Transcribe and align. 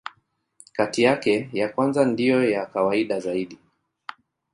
Kati 0.73 1.03
yake, 1.03 1.49
ya 1.53 1.69
kwanza 1.69 2.05
ndiyo 2.05 2.49
ya 2.49 2.65
kawaida 2.65 3.19
zaidi. 3.19 3.59